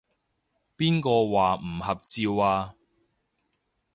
[0.75, 2.73] 邊個話唔合照啊？